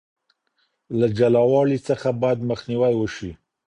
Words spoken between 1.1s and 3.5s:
جلاوالي څخه بايد مخنيوي وشي.